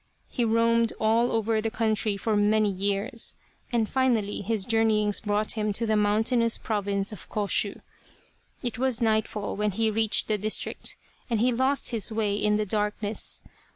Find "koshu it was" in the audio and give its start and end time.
7.29-8.99